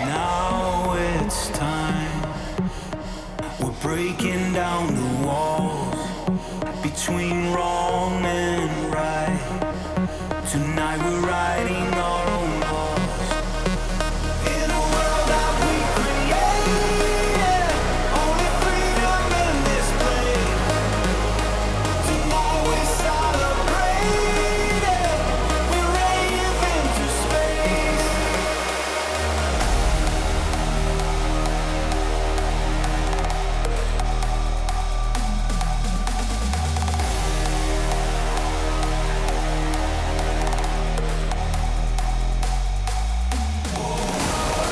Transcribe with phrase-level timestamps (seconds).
[0.00, 2.22] Now it's time.
[3.60, 5.96] We're breaking down the walls
[6.82, 8.75] between wrong and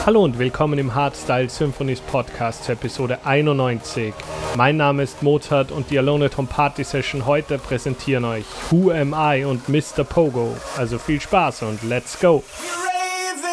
[0.06, 4.12] Hallo und willkommen im Hardstyle Symphonies Podcast zur Episode 91.
[4.54, 8.90] Mein Name ist Mozart und die Alone at Home Party Session heute präsentieren euch Who
[8.90, 10.04] Am I und Mr.
[10.04, 10.54] Pogo.
[10.76, 12.44] Also viel Spaß und let's go!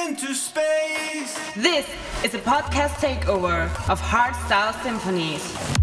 [0.10, 1.40] Into space.
[1.56, 1.86] This
[2.22, 5.81] is a podcast takeover of Hardstyle Symphonies.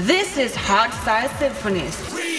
[0.00, 2.35] This is Hardstyle Symphonies.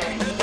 [0.00, 0.35] thing.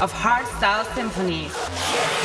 [0.00, 2.17] Of Hardstyle Symphonies.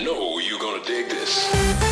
[0.00, 1.91] Know you're gonna dig this.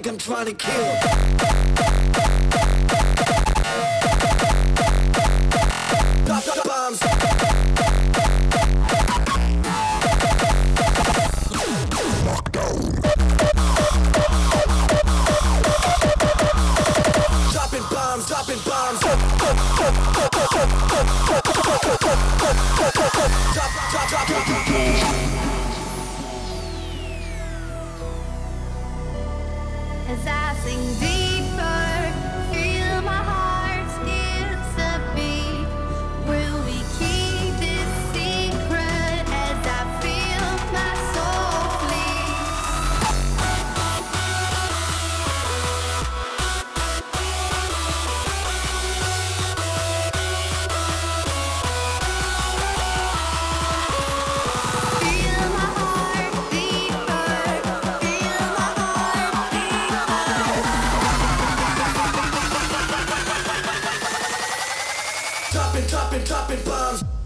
[0.00, 1.39] Like I'm trying to kill.
[66.10, 67.19] dropping, dropping bombs.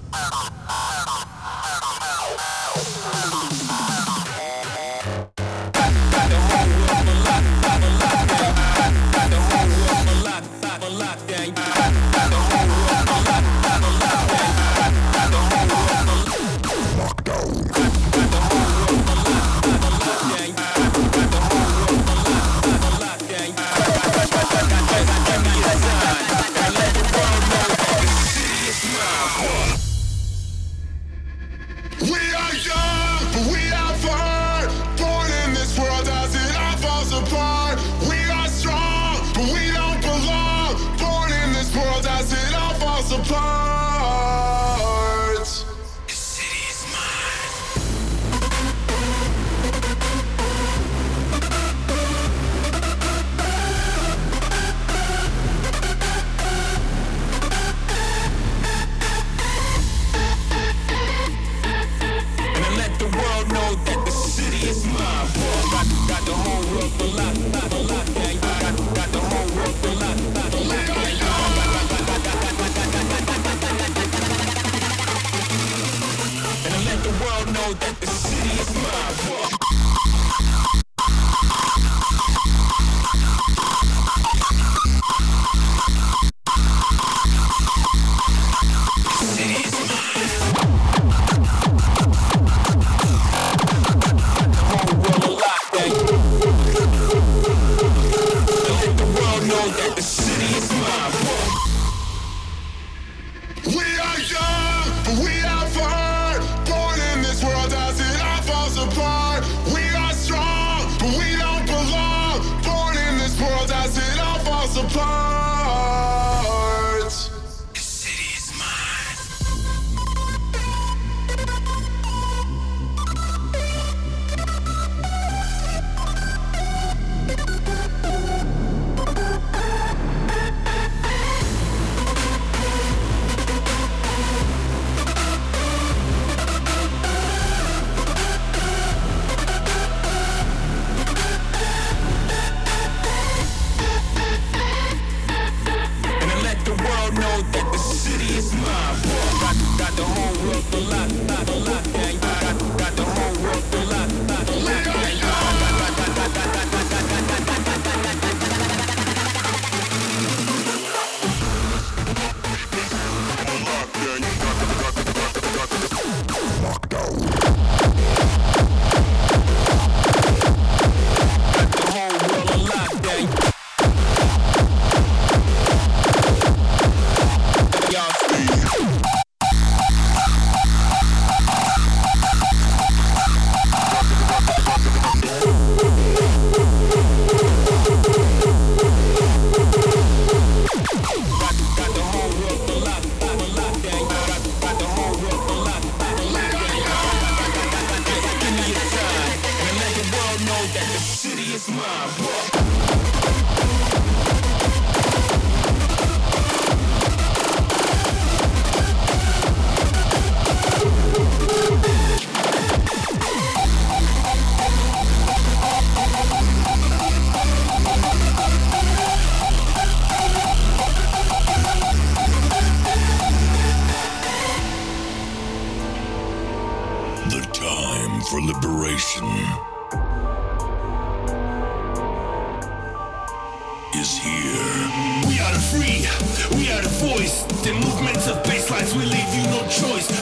[239.88, 240.13] choice.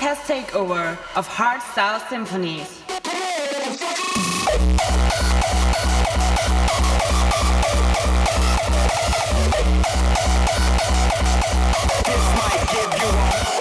[0.00, 2.82] podcast takeover of Hardstyle Symphonies.
[12.06, 13.59] This might give you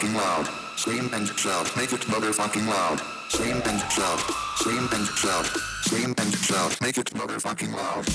[0.00, 0.48] motherfucking loud.
[0.76, 1.76] Scream and shout.
[1.76, 3.00] Make it motherfucking loud.
[3.28, 4.18] Scream and shout.
[4.56, 5.46] Scream and shout.
[5.82, 6.80] Scream and shout.
[6.80, 8.06] Make it motherfucking loud.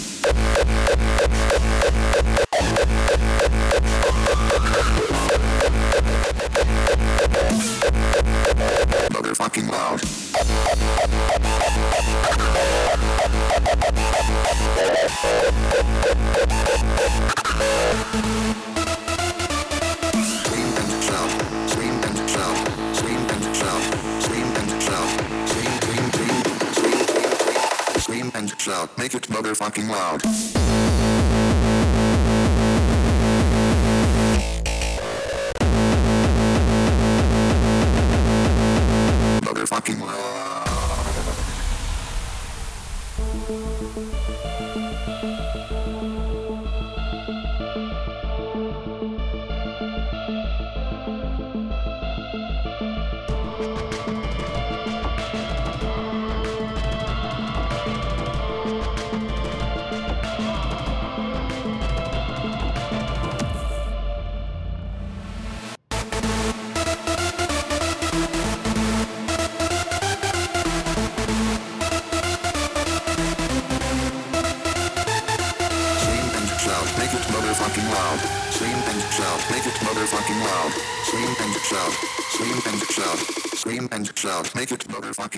[29.87, 30.24] round.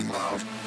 [0.04, 0.67] fucking loud.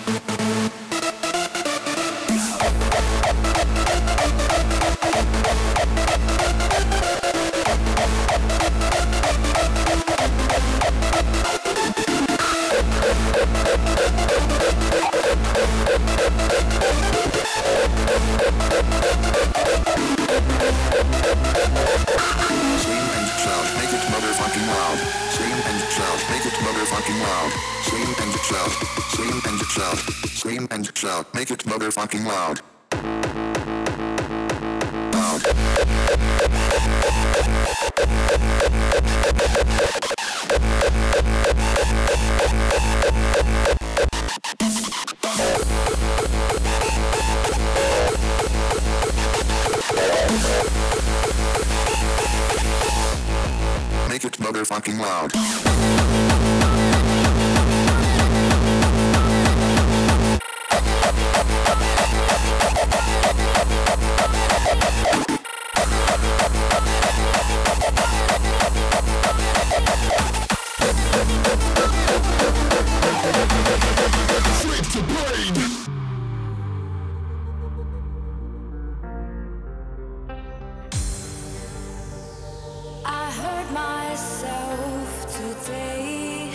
[83.72, 86.50] myself today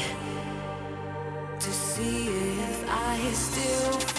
[1.59, 4.14] to see if I still.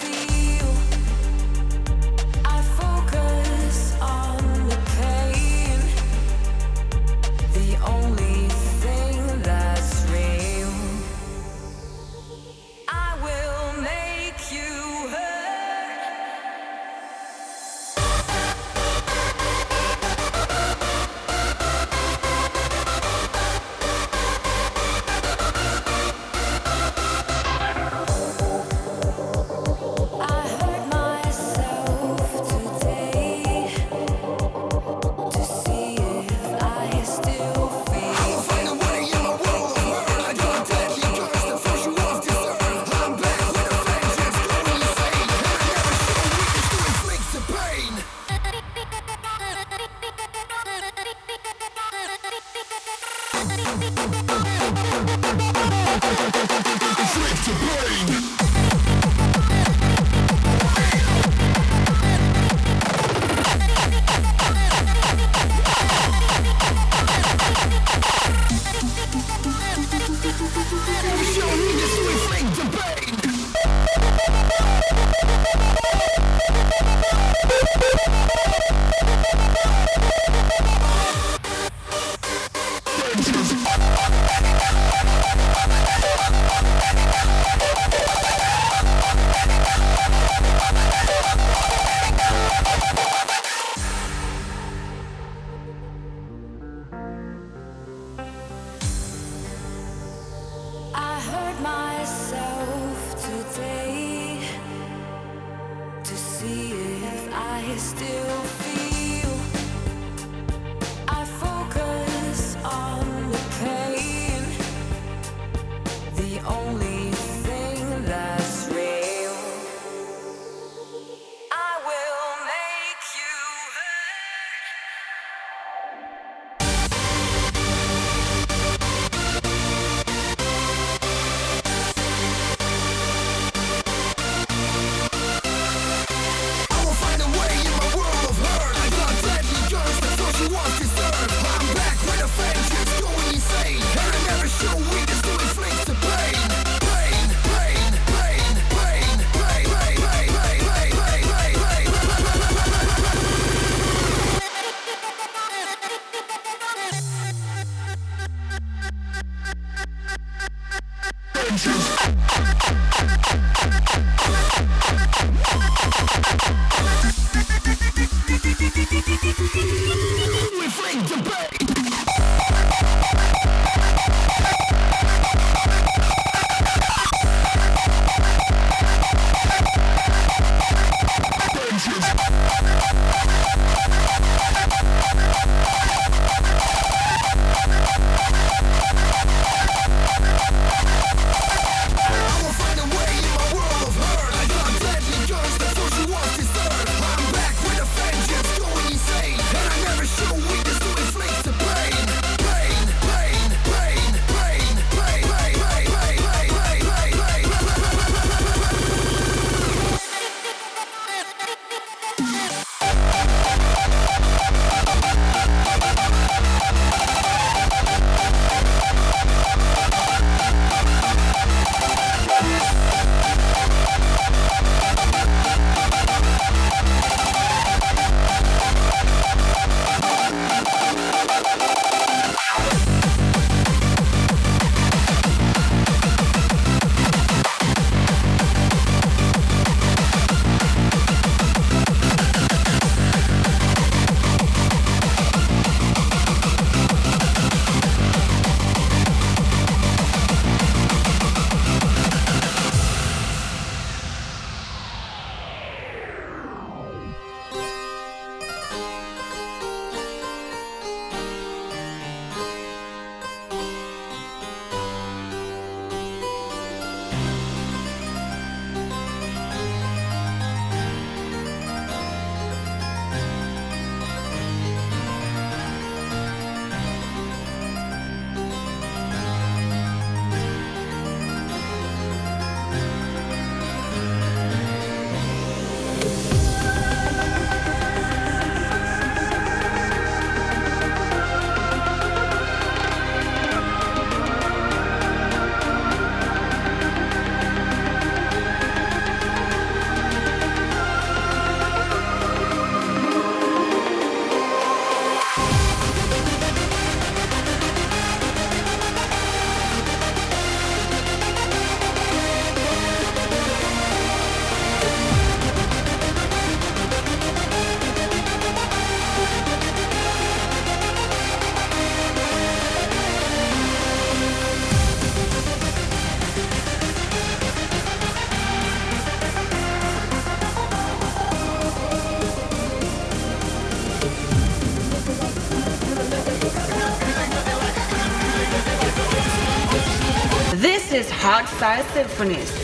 [341.26, 342.55] Is Symphonies.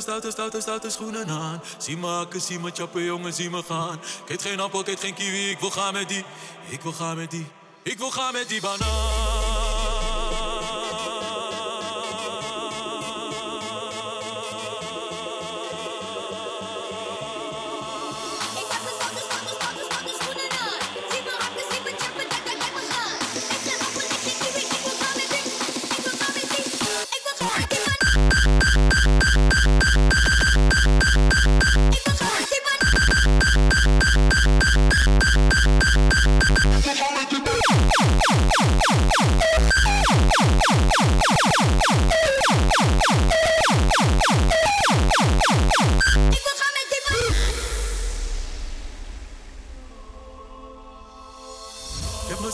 [0.00, 1.62] Stoute, stoute, stoute, stoute schoenen aan.
[1.78, 4.00] Zie me hakken, zie me chappen, jongen, zie me gaan.
[4.26, 6.24] Geen appel, ik eet geen kiwi, ik wil gaan met die.
[6.68, 7.46] Ik wil gaan met die.
[7.82, 9.33] Ik wil gaan met die Ik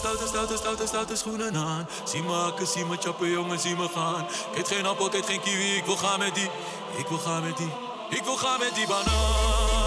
[0.01, 1.89] stoute, stoute, stoute, stoute schoenen aan.
[2.05, 4.27] Zie me hakken, zie me chappen, jongen, zie me gaan.
[4.53, 6.51] Ik eet geen appel, ik geen kiwi, ik wil gaan met die.
[6.97, 7.71] Ik wil gaan met die.
[8.09, 9.80] Ik wil gaan met die Ik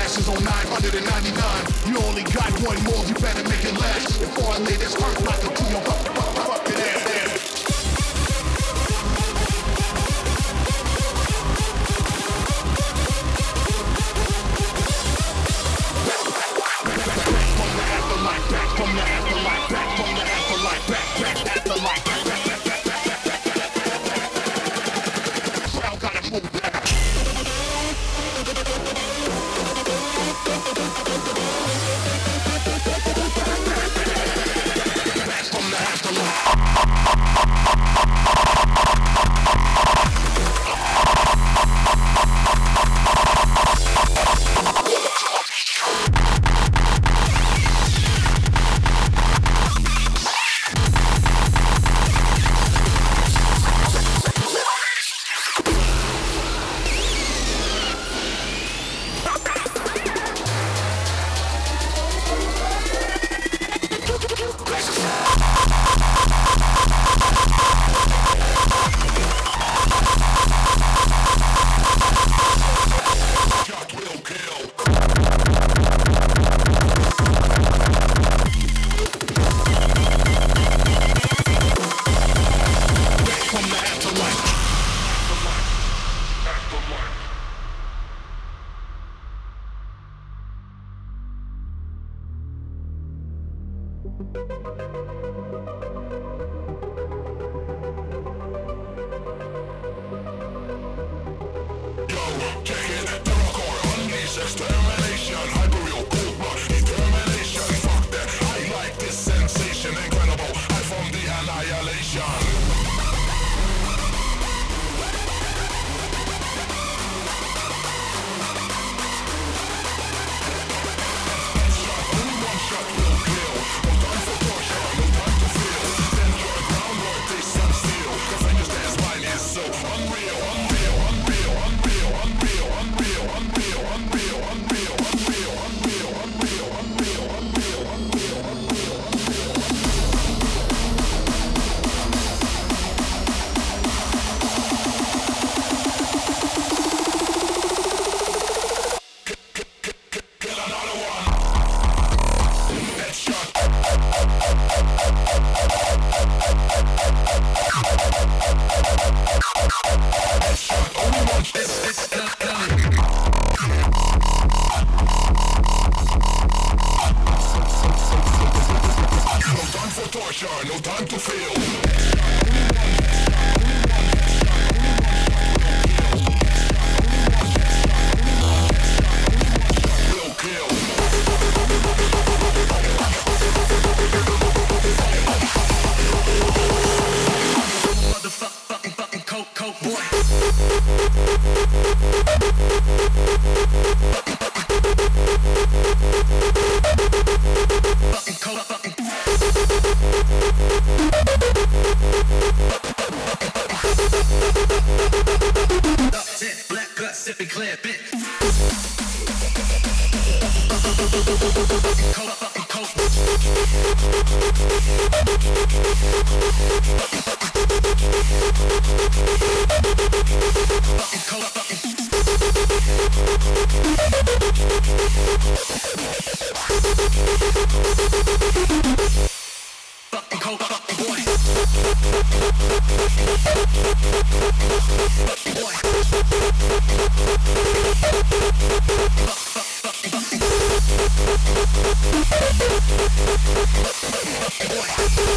[0.00, 1.92] ashes on 999.
[1.92, 4.18] You only got one more, you better make it last.
[4.20, 6.19] Before I lay this earth like a Cleopatra.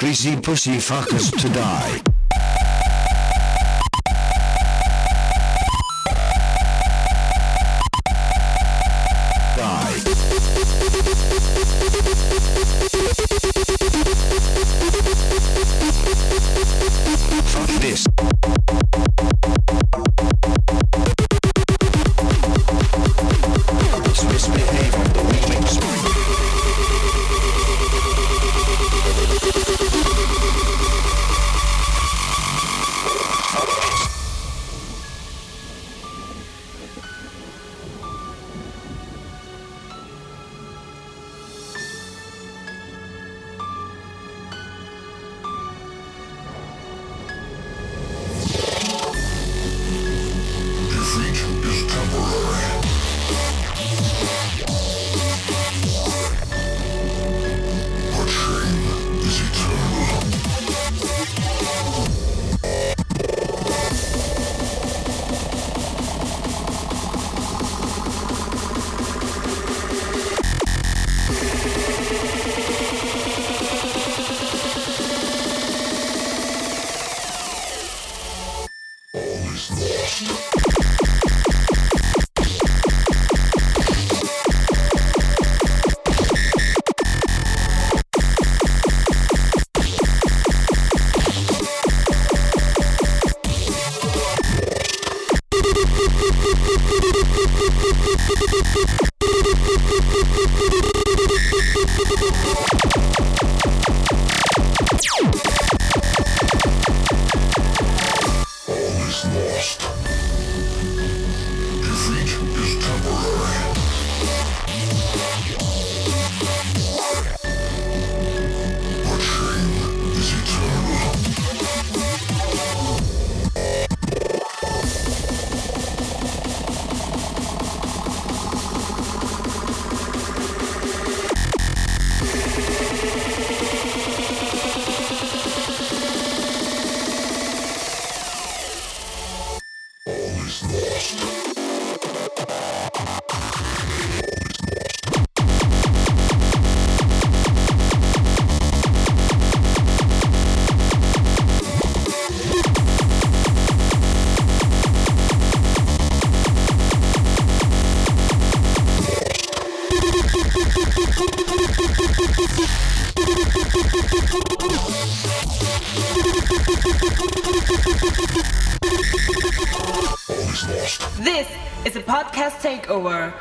[0.00, 2.09] greasy pussy fuckers to die.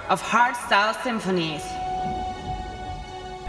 [0.10, 1.62] Of Hardstyle Symphonies.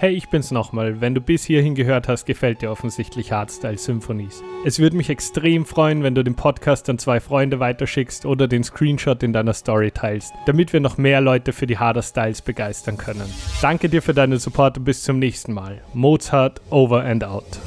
[0.00, 1.02] Hey, ich bin's nochmal.
[1.02, 4.42] Wenn du bis hierhin gehört hast, gefällt dir offensichtlich Hardstyle Symphonies.
[4.64, 8.64] Es würde mich extrem freuen, wenn du den Podcast an zwei Freunde weiterschickst oder den
[8.64, 12.96] Screenshot in deiner Story teilst, damit wir noch mehr Leute für die Harder Styles begeistern
[12.96, 13.30] können.
[13.60, 15.82] Danke dir für deinen Support und bis zum nächsten Mal.
[15.92, 17.58] Mozart over and out.